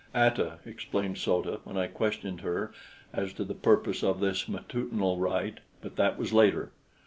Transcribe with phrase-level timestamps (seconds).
[0.15, 2.73] "Ata," explained So ta, when I questioned her
[3.13, 6.71] as to the purpose of this matutinal rite; but that was later.